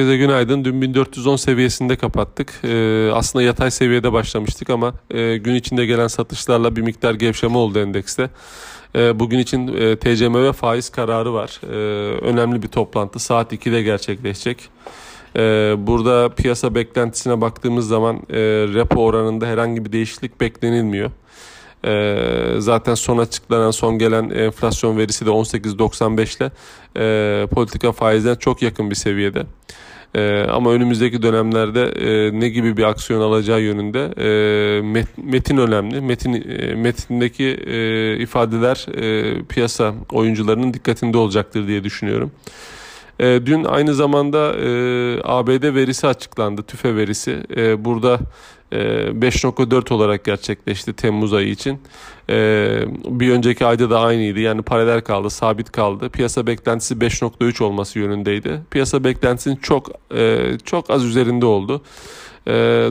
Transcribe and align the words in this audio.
Herkese 0.00 0.16
günaydın. 0.16 0.64
Dün 0.64 0.82
1410 0.82 1.36
seviyesinde 1.36 1.96
kapattık. 1.96 2.52
Ee, 2.64 3.10
aslında 3.12 3.42
yatay 3.42 3.70
seviyede 3.70 4.12
başlamıştık 4.12 4.70
ama 4.70 4.94
e, 5.10 5.36
gün 5.36 5.54
içinde 5.54 5.86
gelen 5.86 6.06
satışlarla 6.06 6.76
bir 6.76 6.80
miktar 6.80 7.14
gevşeme 7.14 7.58
oldu 7.58 7.78
endekste. 7.78 8.30
E, 8.94 9.20
bugün 9.20 9.38
için 9.38 9.68
e, 9.68 9.96
TCMV 9.96 10.52
faiz 10.52 10.88
kararı 10.88 11.34
var. 11.34 11.60
E, 11.62 11.76
önemli 12.20 12.62
bir 12.62 12.68
toplantı. 12.68 13.18
Saat 13.18 13.52
2'de 13.52 13.82
gerçekleşecek. 13.82 14.68
E, 15.36 15.40
burada 15.78 16.28
piyasa 16.28 16.74
beklentisine 16.74 17.40
baktığımız 17.40 17.88
zaman 17.88 18.16
e, 18.16 18.38
repo 18.74 19.04
oranında 19.04 19.46
herhangi 19.46 19.84
bir 19.84 19.92
değişiklik 19.92 20.40
beklenilmiyor. 20.40 21.10
E, 21.84 22.54
zaten 22.58 22.94
son 22.94 23.18
açıklanan 23.18 23.70
son 23.70 23.98
gelen 23.98 24.30
enflasyon 24.30 24.98
verisi 24.98 25.26
de 25.26 25.30
18.95 25.30 26.36
ile 26.36 26.50
e, 26.96 27.46
politika 27.46 27.92
faizden 27.92 28.34
çok 28.34 28.62
yakın 28.62 28.90
bir 28.90 28.94
seviyede. 28.94 29.46
E, 30.14 30.46
ama 30.50 30.72
önümüzdeki 30.72 31.22
dönemlerde 31.22 31.82
e, 31.82 32.40
ne 32.40 32.48
gibi 32.48 32.76
bir 32.76 32.82
aksiyon 32.82 33.20
alacağı 33.20 33.60
yönünde 33.60 34.12
e, 34.18 34.80
met, 34.82 35.08
metin 35.24 35.56
önemli. 35.56 36.00
Metin 36.00 36.34
e, 36.34 36.74
metindeki 36.74 37.44
e, 37.44 38.16
ifadeler 38.18 38.86
e, 38.94 39.42
piyasa 39.42 39.94
oyuncularının 40.12 40.74
dikkatinde 40.74 41.18
olacaktır 41.18 41.66
diye 41.66 41.84
düşünüyorum. 41.84 42.30
E, 43.20 43.46
dün 43.46 43.64
aynı 43.64 43.94
zamanda 43.94 44.54
e, 44.56 44.68
ABD 45.24 45.74
verisi 45.74 46.06
açıklandı, 46.06 46.62
tüfe 46.62 46.96
verisi. 46.96 47.42
E, 47.56 47.84
burada 47.84 48.20
5.4 48.72 49.94
olarak 49.94 50.24
gerçekleşti 50.24 50.92
Temmuz 50.92 51.32
ayı 51.32 51.48
için. 51.48 51.80
Bir 53.08 53.30
önceki 53.32 53.66
ayda 53.66 53.90
da 53.90 54.00
aynıydı. 54.00 54.40
Yani 54.40 54.62
paralel 54.62 55.00
kaldı, 55.00 55.30
sabit 55.30 55.72
kaldı. 55.72 56.08
Piyasa 56.08 56.46
beklentisi 56.46 56.94
5.3 56.94 57.64
olması 57.64 57.98
yönündeydi. 57.98 58.60
Piyasa 58.70 59.04
beklentisinin 59.04 59.56
çok 59.56 59.90
çok 60.64 60.90
az 60.90 61.04
üzerinde 61.04 61.46
oldu. 61.46 61.82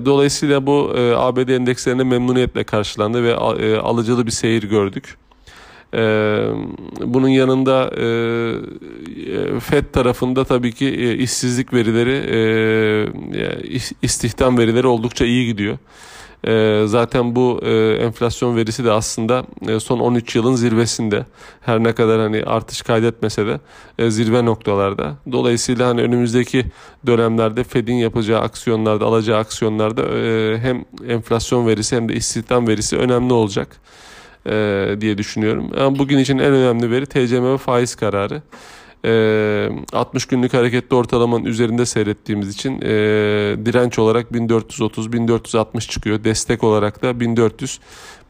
Dolayısıyla 0.06 0.66
bu 0.66 0.94
ABD 1.16 1.50
endekslerine 1.50 2.04
memnuniyetle 2.04 2.64
karşılandı 2.64 3.24
ve 3.24 3.36
alıcılı 3.80 4.26
bir 4.26 4.32
seyir 4.32 4.64
gördük. 4.64 5.18
Ee, 5.94 6.50
bunun 7.02 7.28
yanında 7.28 7.92
e, 7.98 8.04
e, 8.04 8.99
FED 9.60 9.86
tarafında 9.94 10.44
tabii 10.44 10.72
ki 10.72 10.86
e, 10.86 11.14
işsizlik 11.16 11.74
verileri, 11.74 12.16
e, 13.36 13.80
istihdam 14.02 14.58
verileri 14.58 14.88
oldukça 14.88 15.26
iyi 15.26 15.46
gidiyor. 15.46 15.78
E, 16.48 16.84
zaten 16.86 17.36
bu 17.36 17.60
e, 17.64 17.92
enflasyon 17.92 18.56
verisi 18.56 18.86
de 18.86 18.92
aslında 18.92 19.46
e, 19.68 19.80
son 19.80 20.00
13 20.00 20.36
yılın 20.36 20.56
zirvesinde. 20.56 21.26
Her 21.62 21.84
ne 21.84 21.94
kadar 21.94 22.20
hani 22.22 22.44
artış 22.44 22.82
kaydetmese 22.82 23.46
de 23.46 23.60
e, 24.00 24.12
zirve 24.12 24.46
noktalarda. 24.46 25.16
Dolayısıyla 25.32 25.88
hani 25.88 26.02
önümüzdeki 26.02 26.66
dönemlerde 27.08 27.64
Fed'in 27.64 27.96
yapacağı 27.96 28.42
aksiyonlarda, 28.42 29.06
alacağı 29.06 29.40
aksiyonlarda 29.40 30.02
e, 30.02 30.58
hem 30.58 30.86
enflasyon 31.08 31.68
verisi 31.68 31.96
hem 31.96 32.10
de 32.10 32.14
istihdam 32.14 32.68
verisi 32.68 32.98
önemli 32.98 33.34
olacak 33.34 33.68
e, 34.46 34.96
diye 35.02 35.18
düşünüyorum. 35.18 35.72
Bugün 36.00 36.18
için 36.18 36.38
en 36.38 36.54
önemli 36.54 36.92
veri 36.92 37.06
TCMB 37.06 37.58
faiz 37.58 37.96
kararı. 37.96 38.42
E, 39.06 39.70
60 39.94 40.26
günlük 40.26 40.54
hareketli 40.54 40.96
ortalamanın 40.96 41.46
üzerinde 41.46 41.86
seyrettiğimiz 41.86 42.50
için 42.50 42.82
e, 42.82 42.88
direnç 43.66 44.00
olarak 44.00 44.32
1430-1460 44.32 45.90
çıkıyor. 45.90 46.24
Destek 46.24 46.64
olarak 46.64 47.04
da 47.04 47.20
1400 47.20 47.80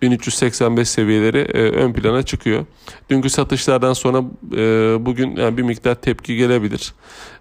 1385 0.01 0.89
seviyeleri 0.89 1.37
e, 1.37 1.61
ön 1.61 1.93
plana 1.93 2.23
çıkıyor. 2.23 2.65
Dünkü 3.09 3.29
satışlardan 3.29 3.93
sonra 3.93 4.23
e, 4.53 4.95
bugün 5.05 5.35
yani 5.35 5.57
bir 5.57 5.63
miktar 5.63 5.95
tepki 5.95 6.35
gelebilir. 6.35 6.93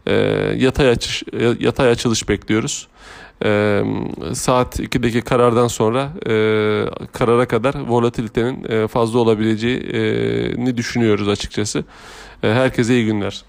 E, 0.06 0.14
yatay 0.56 0.88
açış 0.88 1.22
yatay 1.60 1.90
açılış 1.90 2.28
bekliyoruz 2.28 2.88
e, 3.44 3.82
saat 4.34 4.80
2'deki 4.80 5.20
karardan 5.20 5.68
sonra 5.68 6.10
e, 6.26 6.32
karara 7.12 7.48
kadar 7.48 7.74
volatilitenin 7.74 8.64
e, 8.68 8.88
fazla 8.88 9.18
olabileceğini 9.18 10.76
düşünüyoruz 10.76 11.28
açıkçası. 11.28 11.84
E, 12.42 12.48
herkese 12.48 12.94
iyi 12.94 13.06
günler. 13.06 13.44